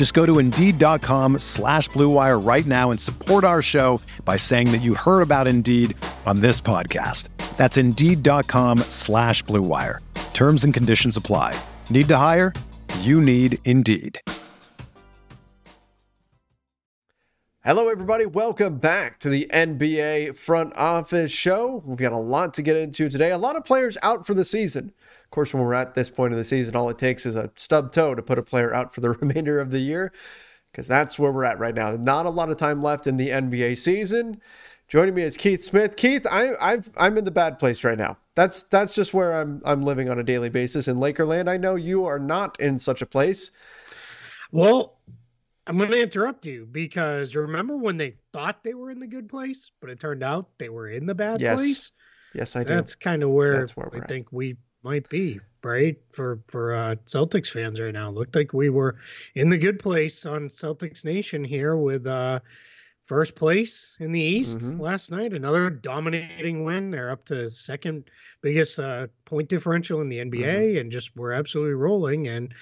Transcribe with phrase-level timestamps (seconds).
[0.00, 4.78] Just go to Indeed.com slash BlueWire right now and support our show by saying that
[4.78, 7.28] you heard about Indeed on this podcast.
[7.58, 9.98] That's Indeed.com slash BlueWire.
[10.32, 11.54] Terms and conditions apply.
[11.90, 12.54] Need to hire?
[13.00, 14.18] You need Indeed.
[17.62, 18.24] Hello, everybody.
[18.24, 21.82] Welcome back to the NBA Front Office Show.
[21.84, 23.32] We've got a lot to get into today.
[23.32, 24.94] A lot of players out for the season.
[25.30, 27.52] Of course, when we're at this point of the season, all it takes is a
[27.54, 30.12] stub toe to put a player out for the remainder of the year,
[30.72, 31.92] because that's where we're at right now.
[31.92, 34.40] Not a lot of time left in the NBA season.
[34.88, 35.94] Joining me is Keith Smith.
[35.94, 38.18] Keith, I, I've, I'm in the bad place right now.
[38.34, 41.48] That's that's just where I'm I'm living on a daily basis in Lakerland.
[41.48, 43.52] I know you are not in such a place.
[44.50, 44.98] Well,
[45.68, 49.28] I'm going to interrupt you because remember when they thought they were in the good
[49.28, 51.56] place, but it turned out they were in the bad yes.
[51.56, 51.92] place.
[52.34, 52.74] Yes, I do.
[52.74, 54.08] That's kind of where, where I at.
[54.08, 58.10] think we might be right for for uh, Celtics fans right now.
[58.10, 58.96] Looked like we were
[59.34, 62.40] in the good place on Celtics Nation here with uh,
[63.06, 64.80] first place in the East mm-hmm.
[64.80, 65.32] last night.
[65.32, 66.90] Another dominating win.
[66.90, 68.10] They're up to second
[68.42, 70.78] biggest uh, point differential in the NBA, mm-hmm.
[70.78, 72.28] and just we're absolutely rolling.
[72.28, 72.54] And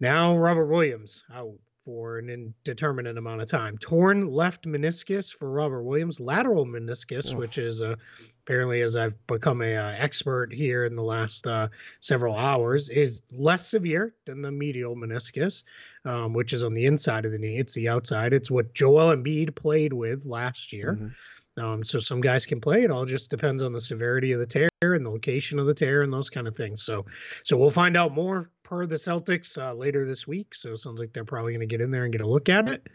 [0.00, 1.54] now Robert Williams out
[1.84, 3.76] for an indeterminate amount of time.
[3.78, 7.38] Torn left meniscus for Robert Williams, lateral meniscus, oh.
[7.38, 7.96] which is uh,
[8.44, 11.68] apparently, as I've become a uh, expert here in the last uh,
[12.00, 15.62] several hours, is less severe than the medial meniscus,
[16.04, 17.58] um, which is on the inside of the knee.
[17.58, 18.32] It's the outside.
[18.32, 20.94] It's what Joel Embiid played with last year.
[20.94, 21.08] Mm-hmm.
[21.58, 22.82] Um, so some guys can play.
[22.82, 25.74] It all just depends on the severity of the tear and the location of the
[25.74, 26.82] tear and those kind of things.
[26.82, 27.04] So,
[27.44, 30.54] so we'll find out more per the Celtics uh, later this week.
[30.54, 32.48] So it sounds like they're probably going to get in there and get a look
[32.48, 32.88] at it.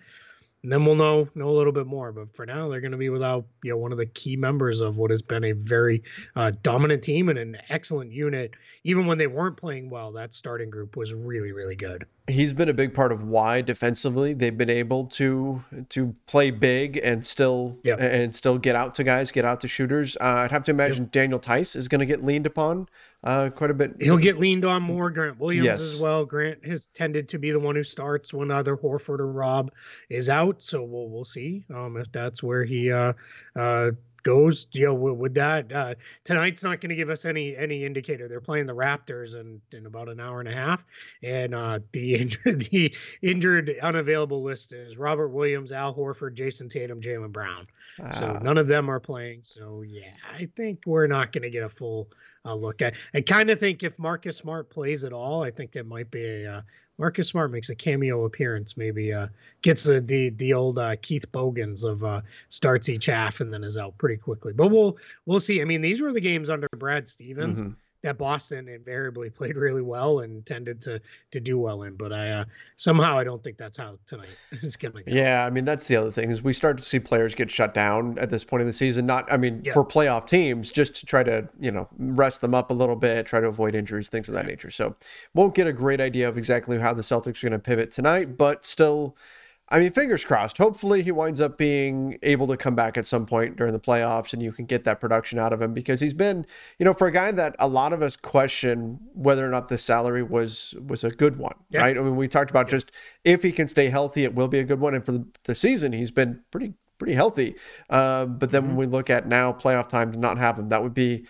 [0.64, 2.12] And then we'll know know a little bit more.
[2.12, 4.82] But for now, they're going to be without you know one of the key members
[4.82, 6.02] of what has been a very
[6.36, 8.56] uh, dominant team and an excellent unit.
[8.86, 12.68] Even when they weren't playing well, that starting group was really really good he's been
[12.68, 17.80] a big part of why defensively they've been able to to play big and still
[17.84, 18.00] yep.
[18.00, 20.18] and still get out to guys, get out to shooters.
[20.18, 21.12] Uh, I'd have to imagine yep.
[21.12, 22.90] Daniel Theis is going to get leaned upon
[23.24, 23.96] uh, quite a bit.
[24.00, 25.10] He'll get leaned on more.
[25.10, 25.82] Grant Williams yes.
[25.82, 26.26] as well.
[26.26, 29.72] Grant has tended to be the one who starts when either Horford or Rob
[30.10, 33.14] is out, so we'll we'll see um, if that's where he uh,
[33.56, 33.92] uh
[34.28, 35.72] goes, you know, with that.
[35.72, 35.96] Uh,
[36.26, 38.28] tonight's not going to give us any any indicator.
[38.28, 40.86] They're playing the Raptors in, in about an hour and a half,
[41.24, 47.00] and uh, the injured the injured unavailable list is Robert Williams, Al Horford, Jayson Tatum,
[47.00, 47.64] Jaylen Brown.
[48.12, 49.42] So none of them are playing.
[49.44, 52.10] So yeah, I think we're not going to get a full
[52.48, 52.96] uh, look at.
[53.14, 56.44] I kind of think if Marcus Smart plays at all, I think that might be
[56.44, 56.62] a uh,
[56.98, 58.76] Marcus Smart makes a cameo appearance.
[58.76, 59.28] Maybe uh,
[59.62, 63.64] gets the the, the old uh, Keith Bogans of uh, starts each half and then
[63.64, 64.54] is out pretty quickly.
[64.54, 65.62] But we'll we'll see.
[65.62, 67.62] I mean, these were the games under Brad Stevens.
[67.62, 67.74] Mm-hmm
[68.08, 71.02] that Boston invariably played really well and tended to
[71.32, 71.96] to do well in.
[71.96, 72.46] But I uh,
[72.78, 74.30] somehow I don't think that's how tonight
[74.62, 75.12] is going to go.
[75.14, 77.74] Yeah, I mean that's the other thing is we start to see players get shut
[77.74, 79.06] down at this point in the season.
[79.06, 79.74] Not, I mean, yeah.
[79.74, 83.26] for playoff teams, just to try to you know rest them up a little bit,
[83.26, 84.72] try to avoid injuries, things of that nature.
[84.72, 84.96] So
[85.34, 88.38] won't get a great idea of exactly how the Celtics are going to pivot tonight,
[88.38, 89.18] but still
[89.70, 90.58] I mean, fingers crossed.
[90.60, 94.32] Hopefully, he winds up being able to come back at some point during the playoffs
[94.32, 96.46] and you can get that production out of him because he's been,
[96.80, 99.78] you know, for a guy that a lot of us question whether or not the
[99.78, 101.82] salary was was a good one, yeah.
[101.82, 101.98] right?
[101.98, 102.78] I mean, we talked about yeah.
[102.78, 102.92] just
[103.26, 104.94] if he can stay healthy, it will be a good one.
[104.94, 107.56] And for the, season, he's been pretty pretty healthy.
[107.90, 108.76] Uh, but then mm-hmm.
[108.76, 111.26] when we look at now playoff time to not have him, that would be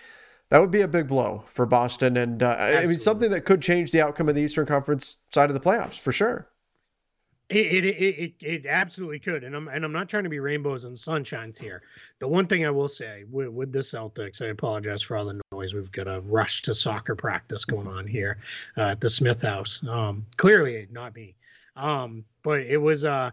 [0.50, 3.62] that would be a big blow for Boston, and uh, I mean something that could
[3.62, 6.48] change the outcome of the Eastern Conference side of the playoffs for sure.
[7.49, 10.83] It, it it, it absolutely could, and I'm and I'm not trying to be rainbows
[10.83, 11.81] and sunshines here.
[12.19, 15.39] The one thing I will say with, with the Celtics, I apologize for all the
[15.53, 15.73] noise.
[15.73, 18.39] We've got a rush to soccer practice going on here
[18.77, 19.81] uh, at the Smith House.
[19.88, 21.35] Um, clearly, not me.
[21.77, 23.31] Um, but it was uh,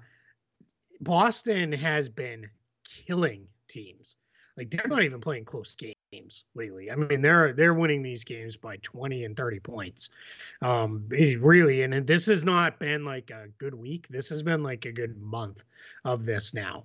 [1.00, 2.48] Boston has been
[2.84, 4.16] killing teams
[4.56, 6.90] like they're not even playing close games lately.
[6.90, 10.10] I mean, they're they're winning these games by 20 and 30 points.
[10.62, 14.06] Um, really, and this has not been like a good week.
[14.08, 15.64] This has been like a good month
[16.04, 16.84] of this now.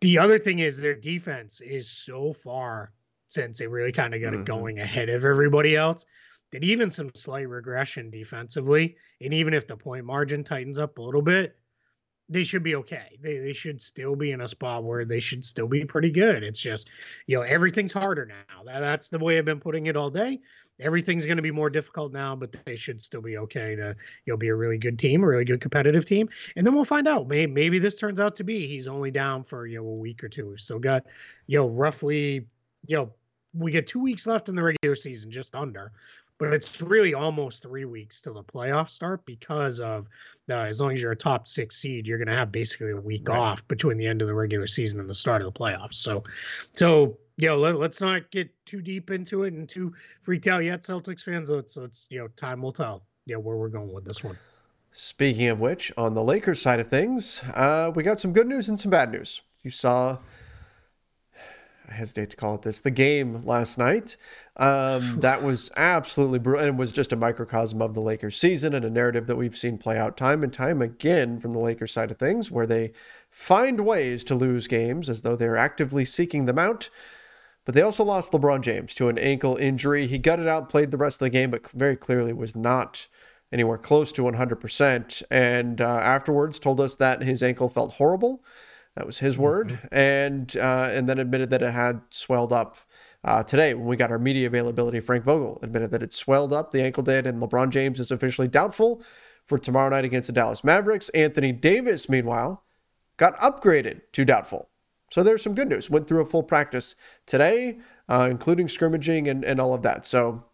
[0.00, 2.92] The other thing is their defense is so far
[3.28, 4.42] since they really kind of got mm-hmm.
[4.42, 6.04] it going ahead of everybody else.
[6.52, 11.02] That even some slight regression defensively, and even if the point margin tightens up a
[11.02, 11.56] little bit,
[12.30, 13.18] they should be okay.
[13.20, 16.42] They they should still be in a spot where they should still be pretty good.
[16.44, 16.88] It's just,
[17.26, 18.62] you know, everything's harder now.
[18.64, 20.40] That, that's the way I've been putting it all day.
[20.78, 23.94] Everything's going to be more difficult now, but they should still be okay to,
[24.24, 26.28] you know, be a really good team, a really good competitive team.
[26.56, 27.28] And then we'll find out.
[27.28, 30.22] Maybe maybe this turns out to be he's only down for, you know, a week
[30.22, 30.48] or two.
[30.48, 31.04] We've still got,
[31.48, 32.46] you know, roughly,
[32.86, 33.10] you know,
[33.52, 35.92] we get two weeks left in the regular season, just under
[36.40, 40.08] but it's really almost three weeks till the playoffs start because of
[40.48, 42.96] uh, as long as you're a top six seed, you're going to have basically a
[42.96, 43.38] week right.
[43.38, 45.94] off between the end of the regular season and the start of the playoffs.
[45.94, 46.24] So,
[46.72, 49.92] so you know, let, us not get too deep into it and too
[50.22, 51.50] freaked out yet, Celtics fans.
[51.50, 53.04] Let's let's you know, time will tell.
[53.26, 54.38] Yeah, where we're going with this one.
[54.92, 58.68] Speaking of which, on the Lakers side of things, uh, we got some good news
[58.68, 59.42] and some bad news.
[59.62, 60.18] You saw
[61.90, 64.16] I hesitate to call it this, the game last night.
[64.56, 68.84] Um, that was absolutely brutal and was just a microcosm of the Lakers season and
[68.84, 72.10] a narrative that we've seen play out time and time again from the Lakers side
[72.10, 72.92] of things, where they
[73.28, 76.90] find ways to lose games as though they're actively seeking them out.
[77.64, 80.06] But they also lost LeBron James to an ankle injury.
[80.06, 83.08] He gutted out, played the rest of the game, but very clearly was not
[83.52, 85.22] anywhere close to 100%.
[85.30, 88.42] And uh, afterwards told us that his ankle felt horrible
[88.96, 89.86] that was his word, mm-hmm.
[89.92, 92.76] and uh, and then admitted that it had swelled up.
[93.22, 96.70] Uh, today, when we got our media availability, Frank Vogel admitted that it swelled up.
[96.70, 99.02] The ankle did, and LeBron James is officially doubtful
[99.44, 101.10] for tomorrow night against the Dallas Mavericks.
[101.10, 102.64] Anthony Davis, meanwhile,
[103.16, 104.68] got upgraded to doubtful.
[105.10, 105.90] So there's some good news.
[105.90, 106.94] Went through a full practice
[107.26, 110.06] today, uh, including scrimmaging and, and all of that.
[110.06, 110.44] So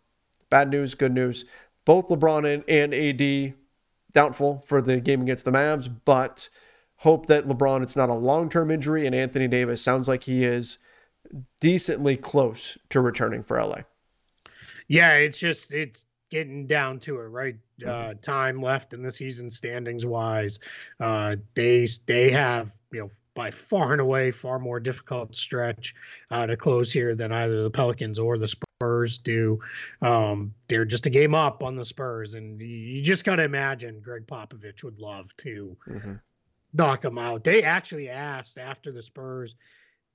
[0.51, 1.45] bad news, good news.
[1.85, 3.55] Both LeBron and, and AD
[4.13, 6.49] doubtful for the game against the Mavs, but
[6.99, 10.45] hope that LeBron, it's not a long term injury, and Anthony Davis sounds like he
[10.45, 10.79] is
[11.61, 13.81] decently close to returning for LA.
[14.89, 17.57] Yeah, it's just, it's getting down to it, right?
[17.83, 18.21] Uh, mm-hmm.
[18.21, 20.59] time left in the season standings wise.
[21.01, 25.95] Uh, they, they have, you know, by far and away far more difficult stretch
[26.31, 29.61] uh, to close here than either the Pelicans or the Spurs do.
[30.01, 34.01] Um, they're just a game up on the Spurs, and you just got to imagine
[34.01, 36.15] Gregg Popovich would love to mm-hmm
[36.73, 37.45] knock them out.
[37.45, 39.55] They actually asked after the Spurs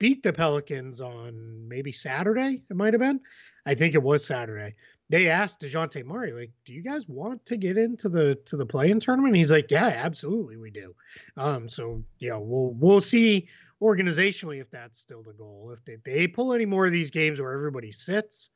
[0.02, 3.20] beat the Pelicans on maybe Saturday, it might have been.
[3.66, 4.74] I think it was Saturday.
[5.08, 8.66] They asked Dejounte Murray, like, do you guys want to get into the to the
[8.66, 9.36] play in tournament?
[9.36, 10.94] He's like, Yeah, absolutely we do.
[11.36, 13.48] Um, so yeah, we'll we'll see
[13.80, 15.70] organizationally if that's still the goal.
[15.72, 18.50] If they, they pull any more of these games where everybody sits,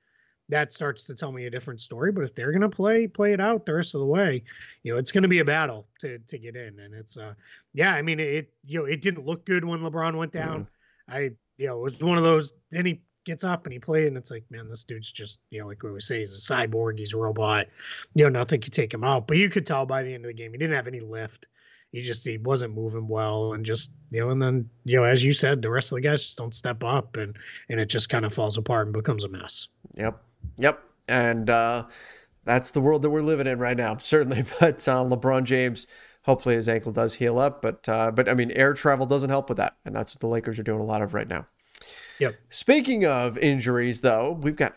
[0.48, 2.12] that starts to tell me a different story.
[2.12, 4.42] But if they're going to play play it out the rest of the way,
[4.82, 6.78] you know, it's going to be a battle to to get in.
[6.78, 7.34] And it's uh,
[7.74, 10.60] yeah, I mean, it you know, it didn't look good when LeBron went down.
[11.10, 11.16] Mm-hmm.
[11.16, 11.20] I
[11.58, 12.52] you know, it was one of those.
[12.70, 15.60] Then he gets up and he played, and it's like, man, this dude's just you
[15.60, 17.66] know, like we say, he's a cyborg, he's a robot.
[18.14, 19.26] You know, nothing could take him out.
[19.26, 21.48] But you could tell by the end of the game, he didn't have any lift.
[21.92, 25.24] He just he wasn't moving well, and just you know, and then you know, as
[25.24, 27.36] you said, the rest of the guys just don't step up, and
[27.68, 29.68] and it just kind of falls apart and becomes a mess.
[29.96, 30.22] Yep.
[30.58, 30.82] Yep.
[31.08, 31.86] And uh,
[32.44, 34.44] that's the world that we're living in right now, certainly.
[34.60, 35.86] But uh, LeBron James,
[36.22, 37.62] hopefully his ankle does heal up.
[37.62, 40.28] But uh, but I mean, air travel doesn't help with that, and that's what the
[40.28, 41.46] Lakers are doing a lot of right now.
[42.18, 42.36] Yep.
[42.48, 44.74] Speaking of injuries, though, we've got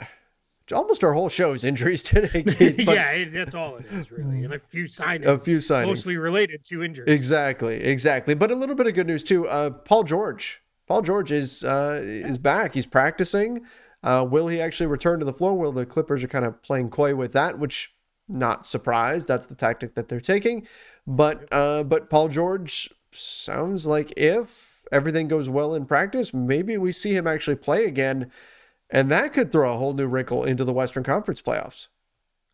[0.72, 2.44] almost our whole show is injuries today.
[2.78, 5.26] yeah, that's all it is really, and a few signings.
[5.26, 7.12] A few signings, mostly related to injuries.
[7.12, 8.34] Exactly, exactly.
[8.34, 9.48] But a little bit of good news too.
[9.48, 10.62] Uh, Paul George.
[10.88, 12.74] Paul George is uh, is back.
[12.74, 13.62] He's practicing.
[14.02, 15.54] Uh, will he actually return to the floor?
[15.54, 17.94] Well, the Clippers are kind of playing coy with that, which
[18.28, 19.28] not surprised.
[19.28, 20.68] That's the tactic that they're taking.
[21.06, 26.92] But uh, but Paul George sounds like if everything goes well in practice, maybe we
[26.92, 28.32] see him actually play again,
[28.90, 31.88] and that could throw a whole new wrinkle into the Western Conference playoffs.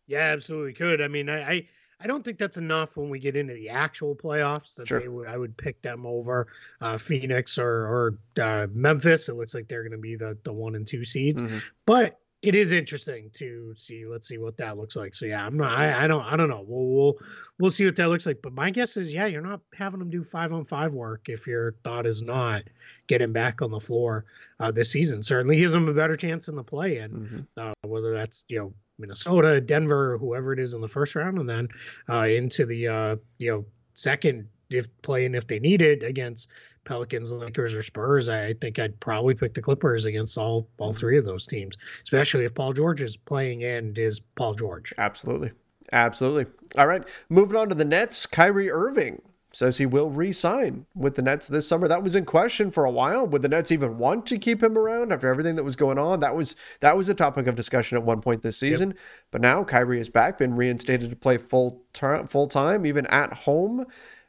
[0.06, 1.00] Yeah, absolutely could.
[1.00, 4.14] I mean, I, I I don't think that's enough when we get into the actual
[4.14, 4.74] playoffs.
[4.74, 5.00] That sure.
[5.00, 6.46] they would, I would pick them over
[6.80, 9.28] uh, Phoenix or or uh, Memphis.
[9.28, 11.58] It looks like they're going to be the the one and two seeds, mm-hmm.
[11.86, 14.06] but it is interesting to see.
[14.06, 15.14] Let's see what that looks like.
[15.14, 15.72] So yeah, I'm not.
[15.72, 16.24] I, I don't.
[16.24, 16.64] I don't know.
[16.66, 17.14] We'll we'll
[17.58, 18.40] we'll see what that looks like.
[18.42, 21.46] But my guess is, yeah, you're not having them do five on five work if
[21.46, 22.62] your thought is not
[23.06, 24.24] getting back on the floor
[24.60, 25.22] uh, this season.
[25.22, 27.10] Certainly gives them a better chance in the play in.
[27.10, 27.40] Mm-hmm.
[27.56, 31.48] Uh, whether that's you know Minnesota, Denver, whoever it is in the first round, and
[31.48, 31.68] then
[32.08, 36.48] uh, into the uh, you know second if playing if they need it against
[36.84, 40.98] Pelicans, Lakers, or Spurs, I think I'd probably pick the Clippers against all all mm-hmm.
[40.98, 44.92] three of those teams, especially if Paul George is playing and is Paul George.
[44.98, 45.52] Absolutely.
[45.92, 46.46] Absolutely.
[46.76, 47.06] All right.
[47.28, 49.22] Moving on to the Nets, Kyrie Irving
[49.56, 51.88] says he will re-sign with the Nets this summer.
[51.88, 53.26] That was in question for a while.
[53.26, 56.20] Would the Nets even want to keep him around after everything that was going on?
[56.20, 58.90] That was that was a topic of discussion at one point this season.
[58.90, 58.98] Yep.
[59.30, 63.32] But now Kyrie is back, been reinstated to play full ter- full time, even at
[63.32, 63.86] home,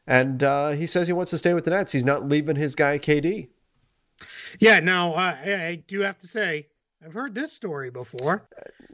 [0.07, 1.91] and uh, he says he wants to stay with the Nets.
[1.91, 3.49] He's not leaving his guy KD.
[4.59, 4.79] Yeah.
[4.79, 6.67] Now I, I do have to say
[7.05, 8.47] I've heard this story before.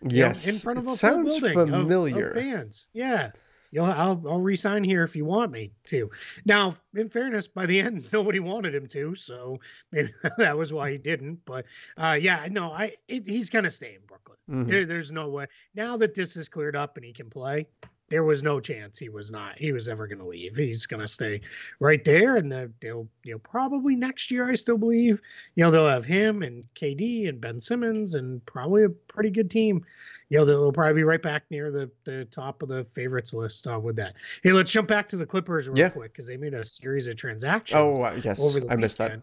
[0.07, 2.31] yes, in front of a sounds familiar.
[2.31, 2.87] Of, of fans.
[2.93, 3.31] Yeah,
[3.73, 6.11] You'll, I'll, I'll resign here if you want me to.
[6.45, 9.59] Now, in fairness, by the end, nobody wanted him to, so
[9.91, 11.43] maybe that was why he didn't.
[11.43, 11.65] But
[11.97, 14.37] uh, yeah, no, I it, he's gonna stay in Brooklyn.
[14.49, 14.69] Mm-hmm.
[14.69, 15.47] There, there's no way.
[15.73, 17.65] Now that this is cleared up and he can play,
[18.13, 20.55] there was no chance he was not he was ever going to leave.
[20.55, 21.41] He's going to stay
[21.79, 25.19] right there, and the, they'll you know probably next year I still believe
[25.55, 29.49] you know they'll have him and KD and Ben Simmons and probably a pretty good
[29.49, 29.83] team
[30.29, 33.67] you know, they'll probably be right back near the, the top of the favorites list
[33.67, 34.15] uh, with that.
[34.41, 35.89] Hey, let's jump back to the Clippers real yeah.
[35.89, 37.77] quick because they made a series of transactions.
[37.77, 38.41] Oh, uh, yes.
[38.41, 39.21] Over the I missed that.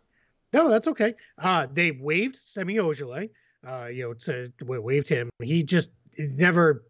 [0.52, 1.14] No, that's okay.
[1.38, 3.30] Uh, they waived Semi Ojeleye,
[3.66, 5.30] uh, you know, to waived him.
[5.42, 6.84] He just never,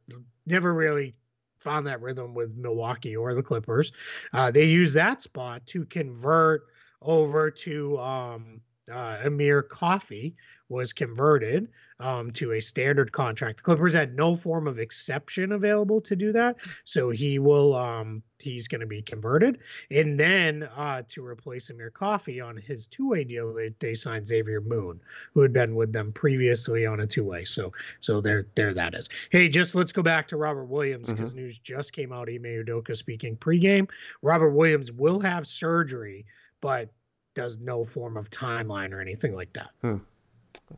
[0.46, 1.14] never really
[1.60, 3.92] found that rhythm with Milwaukee or the Clippers.
[4.32, 6.62] Uh, they use that spot to convert
[7.02, 10.34] over to um, uh, Amir Coffey
[10.70, 13.58] was converted um, to a standard contract.
[13.58, 18.22] The Clippers had no form of exception available to do that, so he will um,
[18.38, 19.58] he's going to be converted,
[19.90, 24.62] and then uh, to replace Amir Coffey on his two-way deal, they, they signed Xavier
[24.62, 25.00] Moon,
[25.34, 27.44] who had been with them previously on a two-way.
[27.44, 29.10] So so there there that is.
[29.30, 31.40] Hey, just let's go back to Robert Williams because mm-hmm.
[31.40, 32.28] news just came out.
[32.30, 33.90] Ime Udoka speaking pregame.
[34.22, 36.24] Robert Williams will have surgery,
[36.60, 36.90] but
[37.34, 39.70] does no form of timeline or anything like that.
[39.82, 39.96] Hmm.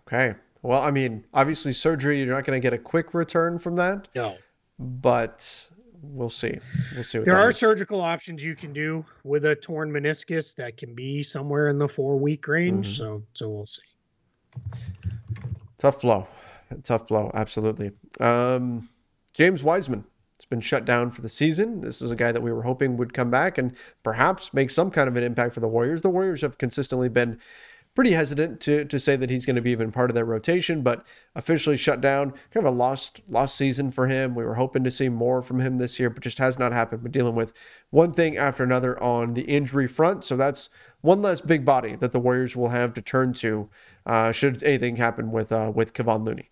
[0.06, 0.34] Okay.
[0.62, 4.08] Well, I mean, obviously, surgery, you're not going to get a quick return from that.
[4.14, 4.36] No.
[4.78, 5.68] But
[6.02, 6.58] we'll see.
[6.94, 7.18] We'll see.
[7.18, 7.56] there are is.
[7.56, 11.88] surgical options you can do with a torn meniscus that can be somewhere in the
[11.88, 12.86] four week range.
[12.86, 13.04] Mm-hmm.
[13.04, 13.82] So, so we'll see.
[15.78, 16.28] Tough blow.
[16.84, 17.30] Tough blow.
[17.34, 17.90] Absolutely.
[18.20, 18.88] Um,
[19.34, 20.04] James Wiseman
[20.38, 21.80] has been shut down for the season.
[21.80, 24.90] This is a guy that we were hoping would come back and perhaps make some
[24.90, 26.02] kind of an impact for the Warriors.
[26.02, 27.38] The Warriors have consistently been
[27.94, 30.82] pretty hesitant to to say that he's going to be even part of that rotation,
[30.82, 32.30] but officially shut down.
[32.50, 34.34] Kind of a lost lost season for him.
[34.34, 37.02] We were hoping to see more from him this year, but just has not happened.
[37.02, 37.52] We're dealing with
[37.90, 40.24] one thing after another on the injury front.
[40.24, 40.68] So that's
[41.00, 43.68] one less big body that the Warriors will have to turn to
[44.06, 46.50] uh, should anything happen with uh, with Kevon Looney.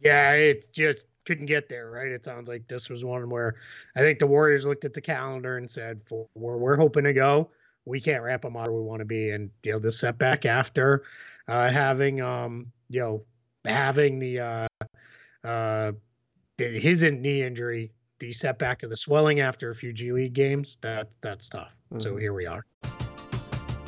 [0.00, 2.08] Yeah, it just couldn't get there, right?
[2.08, 3.56] It sounds like this was one where
[3.96, 7.12] I think the Warriors looked at the calendar and said, "For where we're hoping to
[7.12, 7.50] go."
[7.84, 9.30] We can't ramp them up where we want to be.
[9.30, 11.04] And you know, the setback after
[11.48, 13.24] uh, having um, you know,
[13.64, 14.86] having the uh,
[15.46, 15.92] uh,
[16.58, 21.08] his knee injury, the setback of the swelling after a few G League games, that
[21.20, 21.76] that's tough.
[21.92, 22.00] Mm-hmm.
[22.00, 22.64] So here we are.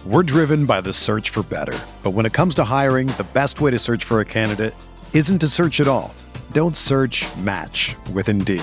[0.05, 1.76] We're driven by the search for better.
[2.05, 4.75] But when it comes to hiring, the best way to search for a candidate
[5.12, 6.15] isn't to search at all.
[6.53, 8.62] Don't search match with Indeed.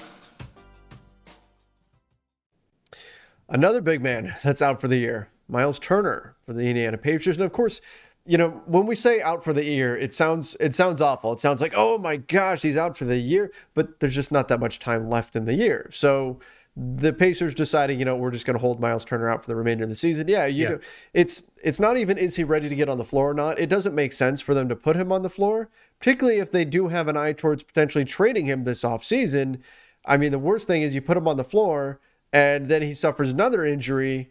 [3.51, 7.35] Another big man that's out for the year, Miles Turner for the Indiana Pacers.
[7.35, 7.81] And of course,
[8.25, 11.33] you know, when we say out for the year, it sounds it sounds awful.
[11.33, 14.47] It sounds like, oh my gosh, he's out for the year, but there's just not
[14.47, 15.89] that much time left in the year.
[15.91, 16.39] So
[16.77, 19.55] the Pacers deciding, you know, we're just going to hold Miles Turner out for the
[19.57, 20.29] remainder of the season.
[20.29, 20.69] Yeah, you yeah.
[20.69, 20.79] know,
[21.13, 23.59] it's it's not even is he ready to get on the floor or not.
[23.59, 26.63] It doesn't make sense for them to put him on the floor, particularly if they
[26.63, 29.59] do have an eye towards potentially trading him this offseason.
[30.05, 31.99] I mean, the worst thing is you put him on the floor
[32.33, 34.29] and then he suffers another injury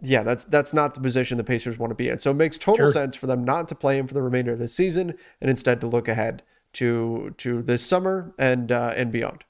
[0.00, 2.18] yeah, that's that's not the position the Pacers want to be in.
[2.18, 2.92] So it makes total sure.
[2.92, 5.80] sense for them not to play him for the remainder of the season and instead
[5.80, 6.42] to look ahead
[6.74, 9.44] to to this summer and uh, and beyond.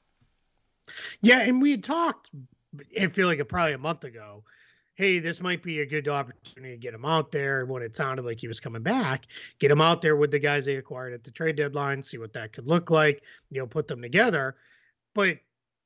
[1.20, 2.30] Yeah, and we had talked.
[3.00, 4.44] I feel like probably a month ago.
[4.94, 8.24] Hey, this might be a good opportunity to get him out there when it sounded
[8.24, 9.26] like he was coming back.
[9.58, 12.32] Get him out there with the guys they acquired at the trade deadline, see what
[12.32, 13.22] that could look like.
[13.50, 14.56] You know, put them together.
[15.12, 15.38] But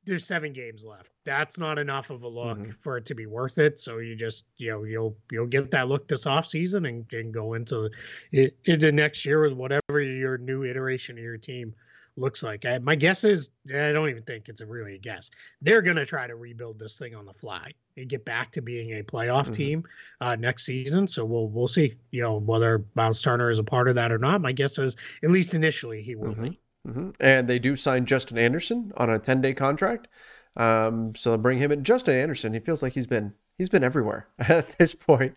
[0.05, 1.11] there's seven games left.
[1.25, 2.71] That's not enough of a look mm-hmm.
[2.73, 3.79] for it to be worth it.
[3.79, 7.33] So you just you know you'll you'll get that look this off season and, and
[7.33, 7.91] go into
[8.33, 11.75] it, into next year with whatever your new iteration of your team
[12.17, 12.65] looks like.
[12.65, 15.31] I, my guess is I don't even think it's a really a guess.
[15.61, 18.99] They're gonna try to rebuild this thing on the fly and get back to being
[18.99, 19.53] a playoff mm-hmm.
[19.53, 19.85] team
[20.21, 21.07] uh, next season.
[21.07, 21.95] So we'll we'll see.
[22.11, 24.41] You know whether Miles Turner is a part of that or not.
[24.41, 26.49] My guess is at least initially he will mm-hmm.
[26.49, 26.61] be.
[26.87, 27.11] Mm-hmm.
[27.21, 30.09] And they do sign Justin Anderson on a 10 day contract.
[30.57, 31.85] Um, so they'll bring him in.
[31.85, 35.35] Justin Anderson, he feels like he's been he's been everywhere at this point.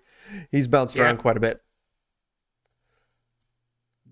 [0.52, 1.04] He's bounced yeah.
[1.04, 1.62] around quite a bit.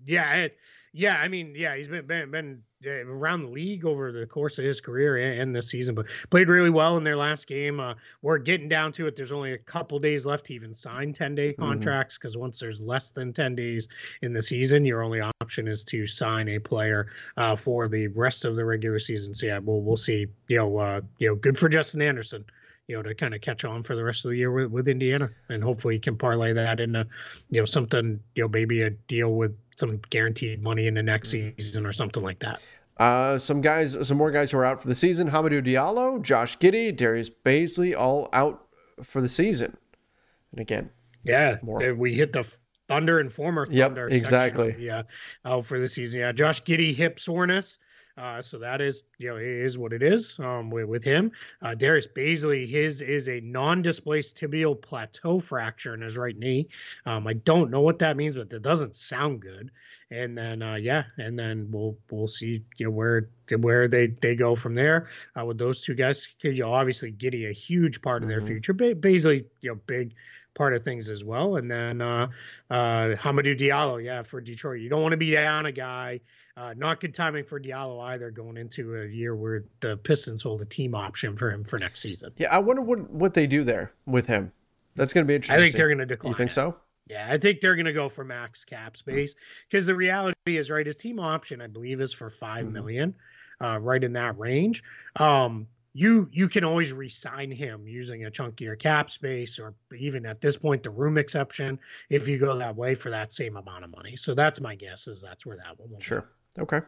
[0.06, 0.56] Yeah, it,
[0.92, 1.16] yeah.
[1.18, 4.80] I mean, yeah, he's been been, been around the league over the course of his
[4.80, 7.80] career and, this season, but played really well in their last game.
[7.80, 9.16] Uh, we're getting down to it.
[9.16, 11.62] There's only a couple days left to even sign 10 day mm-hmm.
[11.62, 12.42] contracts because mm-hmm.
[12.42, 13.88] once there's less than 10 days
[14.22, 18.44] in the season, your only option is to sign a player uh, for the rest
[18.44, 19.34] of the regular season.
[19.34, 20.26] So yeah, we'll we'll see.
[20.48, 22.44] You know, uh, you know, good for Justin Anderson
[22.88, 24.88] you know, to kind of catch on for the rest of the year with, with
[24.88, 27.06] Indiana, and hopefully he can parlay that into,
[27.50, 31.32] you know, something, you know, maybe a deal with some guaranteed money in the next
[31.32, 31.58] mm-hmm.
[31.58, 32.60] season or something like that.
[32.98, 36.58] Uh, some guys, some more guys who are out for the season: Hamidou Diallo, Josh
[36.58, 38.66] Giddey, Darius Bazley, all out
[39.02, 39.76] for the season.
[40.52, 40.90] And again,
[41.24, 41.94] yeah, more.
[41.94, 42.44] we hit the
[42.88, 44.08] Thunder and former Thunder.
[44.08, 44.76] Yep, exactly.
[44.78, 45.02] Yeah,
[45.44, 46.20] out for the season.
[46.20, 47.78] Yeah, Josh Giddey hip soreness.
[48.16, 51.32] Uh, so that is, you know, it is what it is um, with, with him.
[51.62, 56.68] Uh, Darius Bazley, his is a non-displaced tibial plateau fracture in his right knee.
[57.06, 59.70] Um, I don't know what that means, but that doesn't sound good.
[60.10, 64.36] And then, uh, yeah, and then we'll we'll see you know, where where they they
[64.36, 65.08] go from there
[65.40, 66.28] uh, with those two guys.
[66.42, 68.48] You know, obviously, Giddey a huge part of their mm-hmm.
[68.48, 68.74] future.
[68.74, 70.12] Ba- Bazley, you know, big
[70.54, 71.56] part of things as well.
[71.56, 72.28] And then uh,
[72.70, 74.80] uh, Hamidou Diallo, yeah, for Detroit.
[74.80, 76.20] You don't want to be down a guy
[76.56, 80.60] uh, not good timing for Diallo either, going into a year where the Pistons hold
[80.62, 82.32] a team option for him for next season.
[82.36, 84.52] Yeah, I wonder what what they do there with him.
[84.94, 85.56] That's going to be interesting.
[85.56, 86.32] I think they're going to decline.
[86.32, 86.54] You think it.
[86.54, 86.76] so?
[87.08, 89.34] Yeah, I think they're going to go for max cap space
[89.68, 92.74] because the reality is, right, his team option, I believe, is for five mm-hmm.
[92.74, 93.14] million,
[93.60, 94.82] uh, right in that range.
[95.16, 100.40] Um, you you can always resign him using a chunkier cap space or even at
[100.40, 103.90] this point the room exception if you go that way for that same amount of
[103.90, 104.16] money.
[104.16, 106.20] So that's my guess is that's where that one will sure.
[106.20, 106.26] Go.
[106.58, 106.80] Okay.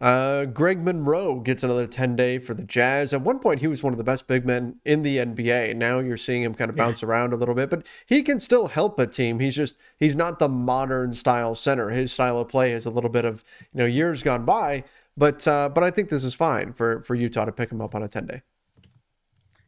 [0.00, 3.12] Uh, Greg Monroe gets another 10 day for the Jazz.
[3.12, 5.76] At one point, he was one of the best big men in the NBA.
[5.76, 7.08] Now you're seeing him kind of bounce yeah.
[7.08, 9.38] around a little bit, but he can still help a team.
[9.38, 11.90] He's just, he's not the modern style center.
[11.90, 14.82] His style of play is a little bit of, you know, years gone by.
[15.16, 17.94] But, uh, but I think this is fine for, for Utah to pick him up
[17.94, 18.42] on a 10 day.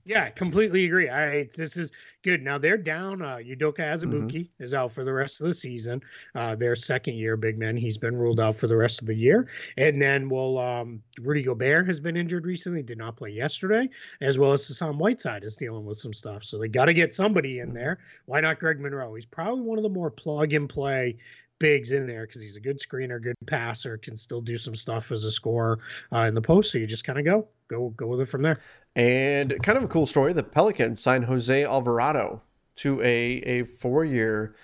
[0.07, 1.11] Yeah, completely agree.
[1.11, 1.91] I this is
[2.23, 2.41] good.
[2.41, 3.23] Now they're down.
[3.23, 4.63] Uh, Udoka Azubuike mm-hmm.
[4.63, 6.01] is out for the rest of the season.
[6.37, 7.77] Uh, their second year big man.
[7.77, 9.49] He's been ruled out for the rest of the year.
[9.77, 12.85] And then well, um, Rudy Gobert has been injured recently.
[12.85, 13.91] Did not play yesterday,
[14.21, 16.45] as well as Hassan Whiteside is dealing with some stuff.
[16.45, 17.77] So they got to get somebody in mm-hmm.
[17.77, 17.99] there.
[18.27, 19.13] Why not Greg Monroe?
[19.17, 21.17] He's probably one of the more plug and play
[21.59, 25.13] bigs in there because he's a good screener, good passer, can still do some stuff
[25.13, 25.79] as a scorer
[26.13, 26.71] uh, in the post.
[26.71, 28.61] So you just kind of go, go, go with it from there.
[28.95, 32.43] And kind of a cool story: the Pelicans signed Jose Alvarado
[32.77, 34.55] to a a four year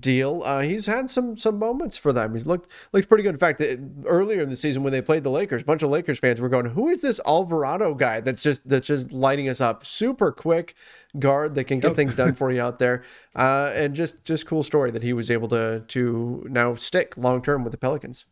[0.00, 0.42] deal.
[0.44, 2.34] Uh, he's had some some moments for them.
[2.34, 3.34] He's looked looked pretty good.
[3.34, 3.62] In fact,
[4.06, 6.48] earlier in the season when they played the Lakers, a bunch of Lakers fans were
[6.48, 9.84] going, "Who is this Alvarado guy that's just that's just lighting us up?
[9.84, 10.74] Super quick
[11.18, 13.02] guard that can get things done for you out there."
[13.34, 17.42] Uh, and just just cool story that he was able to to now stick long
[17.42, 18.24] term with the Pelicans.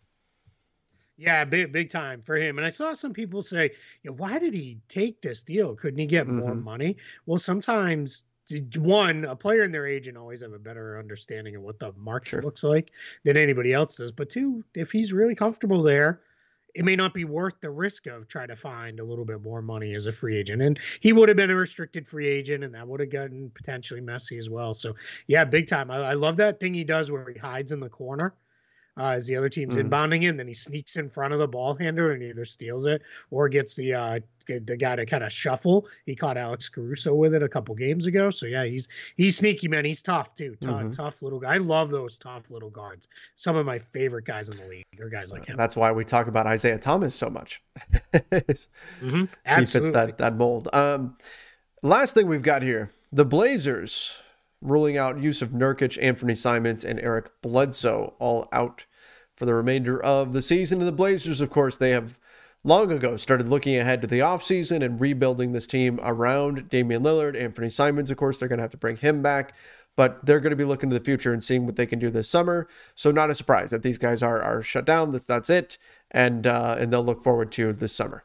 [1.20, 2.56] Yeah, big big time for him.
[2.56, 3.70] And I saw some people say,
[4.02, 5.74] you know, why did he take this deal?
[5.76, 6.38] Couldn't he get mm-hmm.
[6.38, 6.96] more money?
[7.26, 8.24] Well, sometimes
[8.76, 12.28] one, a player and their agent always have a better understanding of what the market
[12.28, 12.42] sure.
[12.42, 12.90] looks like
[13.24, 14.12] than anybody else does.
[14.12, 16.20] But two, if he's really comfortable there,
[16.74, 19.60] it may not be worth the risk of trying to find a little bit more
[19.60, 20.62] money as a free agent.
[20.62, 24.00] And he would have been a restricted free agent, and that would have gotten potentially
[24.00, 24.74] messy as well.
[24.74, 24.94] So,
[25.26, 25.90] yeah, big time.
[25.90, 28.34] I, I love that thing he does where he hides in the corner
[28.98, 29.88] uh, as the other team's mm.
[29.88, 30.36] inbounding in.
[30.36, 33.76] Then he sneaks in front of the ball handler and either steals it or gets
[33.76, 35.86] the uh, the guy to kind of shuffle.
[36.06, 38.30] He caught Alex Caruso with it a couple games ago.
[38.30, 39.84] So yeah, he's he's sneaky man.
[39.84, 40.56] He's tough too.
[40.60, 40.90] Tough, mm-hmm.
[40.90, 41.54] tough little guy.
[41.54, 43.08] I love those tough little guards.
[43.36, 45.56] Some of my favorite guys in the league are guys like him.
[45.56, 47.62] That's why we talk about Isaiah Thomas so much.
[48.12, 49.24] mm-hmm.
[49.60, 50.68] He fits that that mold.
[50.72, 51.16] Um,
[51.82, 54.20] last thing we've got here: the Blazers
[54.60, 58.84] ruling out Jusuf Nurkic, Anthony Simons, and Eric Bledsoe all out
[59.36, 60.80] for the remainder of the season.
[60.80, 62.18] And the Blazers, of course, they have
[62.62, 67.40] long ago started looking ahead to the offseason and rebuilding this team around Damian Lillard.
[67.40, 69.54] Anthony Simons, of course, they're going to have to bring him back,
[69.96, 72.10] but they're going to be looking to the future and seeing what they can do
[72.10, 72.68] this summer.
[72.94, 75.12] So not a surprise that these guys are are shut down.
[75.12, 75.78] That's that's it,
[76.10, 78.24] and uh, and they'll look forward to this summer.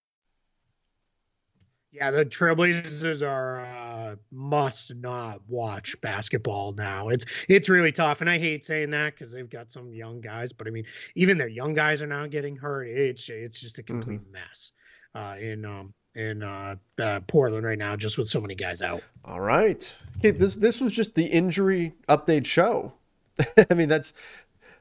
[1.93, 7.09] Yeah, the Trailblazers are uh, must not watch basketball now.
[7.09, 10.53] It's it's really tough, and I hate saying that because they've got some young guys,
[10.53, 12.85] but I mean, even their young guys are now getting hurt.
[12.85, 14.31] It's it's just a complete mm-hmm.
[14.31, 14.71] mess
[15.15, 19.01] uh, in um in uh, uh, Portland right now, just with so many guys out.
[19.25, 20.31] All right, okay.
[20.31, 22.93] This this was just the injury update show.
[23.69, 24.13] I mean, that's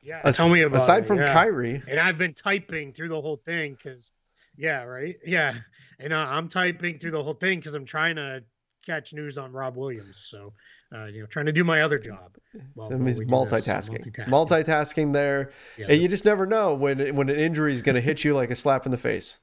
[0.02, 0.20] yeah.
[0.22, 1.32] As, tell me about aside it, from yeah.
[1.32, 4.12] Kyrie, and I've been typing through the whole thing because
[4.60, 5.54] yeah, right, yeah
[6.00, 8.42] and uh, I'm typing through the whole thing because I'm trying to
[8.84, 10.26] catch news on Rob Williams.
[10.28, 10.52] So,
[10.94, 12.36] uh, you know, trying to do my other job.
[12.74, 13.28] Well, so multitasking.
[13.28, 14.28] multitasking.
[14.28, 15.12] multitasking.
[15.12, 18.24] there, yeah, and you just never know when when an injury is going to hit
[18.24, 19.36] you like a slap in the face.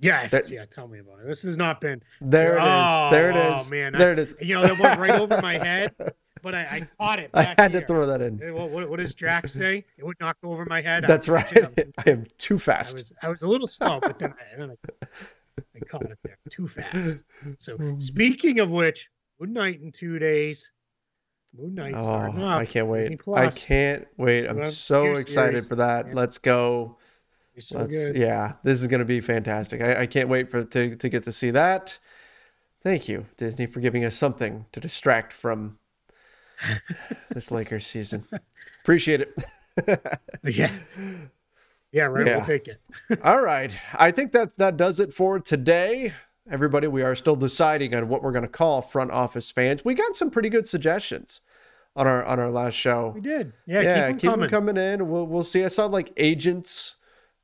[0.00, 0.64] Yeah, that, yeah.
[0.66, 1.26] Tell me about it.
[1.26, 2.02] This has not been.
[2.20, 3.10] There it oh, is.
[3.12, 3.66] There it is.
[3.66, 4.34] Oh man, there I, it is.
[4.40, 5.94] You know, that went right over my head.
[6.44, 7.30] but I, I caught it.
[7.34, 7.80] I had here.
[7.80, 8.40] to throw that in.
[8.40, 9.84] Eh, what, what, what, does Jack say?
[9.96, 11.04] It would knock over my head.
[11.08, 11.52] That's right.
[12.06, 12.92] I am too fast.
[12.92, 15.06] I was, I was a little slow, but then I, then I,
[15.74, 16.38] I caught it there.
[16.50, 17.24] Too fast.
[17.58, 18.00] So mm.
[18.00, 19.08] speaking of which,
[19.40, 20.70] Moon Knight in two days.
[21.58, 23.18] Moon Knight oh, I can't wait.
[23.34, 24.46] I can't wait.
[24.46, 25.68] I'm so excited series.
[25.68, 26.08] for that.
[26.08, 26.14] Yeah.
[26.14, 26.98] Let's go.
[27.58, 28.16] So Let's, good.
[28.16, 29.80] yeah, this is going to be fantastic.
[29.80, 31.98] I, I can't wait for to, to get to see that.
[32.82, 35.78] Thank you, Disney, for giving us something to distract from
[37.30, 38.26] this Lakers season.
[38.82, 39.36] Appreciate it.
[40.44, 40.70] yeah.
[41.92, 42.26] Yeah, right.
[42.26, 42.36] Yeah.
[42.36, 42.80] We'll take it.
[43.24, 43.76] All right.
[43.94, 46.14] I think that that does it for today.
[46.50, 49.84] Everybody, we are still deciding on what we're going to call front office fans.
[49.84, 51.40] We got some pretty good suggestions
[51.96, 53.12] on our on our last show.
[53.14, 53.52] We did.
[53.66, 54.40] Yeah, yeah, keep, them, keep coming.
[54.40, 55.08] them coming in.
[55.08, 55.64] We'll we'll see.
[55.64, 56.96] I saw like agents,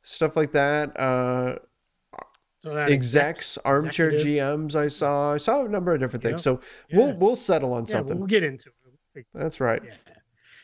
[0.02, 0.98] stuff like that.
[0.98, 1.56] Uh
[2.60, 4.74] so that execs, armchair GMs.
[4.74, 5.32] I saw.
[5.32, 6.42] I saw a number of different things.
[6.42, 6.98] So yeah.
[6.98, 8.18] we'll we'll settle on yeah, something.
[8.18, 8.74] We'll get into it.
[9.34, 9.82] That's right.
[9.84, 9.94] Yeah.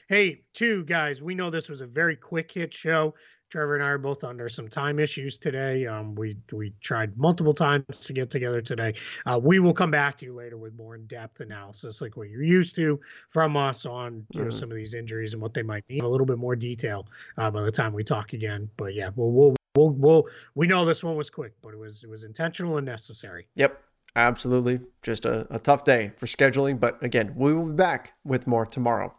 [0.09, 3.15] Hey, two guys, we know this was a very quick hit show.
[3.51, 5.87] Trevor and I are both under some time issues today.
[5.87, 8.95] Um, we we tried multiple times to get together today.
[9.25, 12.29] Uh, we will come back to you later with more in depth analysis, like what
[12.29, 12.99] you're used to
[13.31, 14.51] from us on you mm-hmm.
[14.51, 16.03] some of these injuries and what they might need.
[16.03, 17.07] A little bit more detail
[17.39, 18.69] uh, by the time we talk again.
[18.77, 20.25] But yeah, we'll we'll we'll, we'll
[20.57, 23.47] we know this one was quick, but it was it was intentional and necessary.
[23.55, 23.81] Yep
[24.17, 26.81] absolutely just a, a tough day for scheduling.
[26.81, 29.15] But again, we will be back with more tomorrow.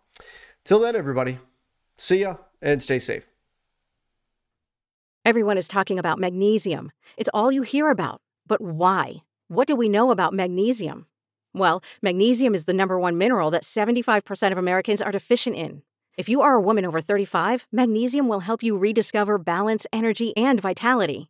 [0.66, 1.38] Till then, everybody,
[1.98, 3.30] see ya and stay safe.
[5.24, 6.92] Everyone is talking about magnesium.
[7.18, 8.22] It's all you hear about.
[8.46, 9.24] But why?
[9.50, 11.06] What do we know about magnesium?
[11.54, 15.84] Well, magnesium is the number one mineral that 75% of Americans are deficient in.
[16.18, 20.60] If you are a woman over 35, magnesium will help you rediscover balance, energy, and
[20.60, 21.30] vitality.